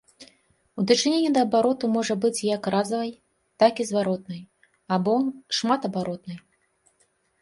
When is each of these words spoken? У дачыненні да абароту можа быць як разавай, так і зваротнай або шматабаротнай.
У 0.79 0.83
дачыненні 0.91 1.29
да 1.33 1.41
абароту 1.47 1.85
можа 1.97 2.15
быць 2.23 2.45
як 2.47 2.69
разавай, 2.75 3.11
так 3.65 3.73
і 3.83 3.87
зваротнай 3.93 4.41
або 4.97 5.15
шматабаротнай. 5.59 6.37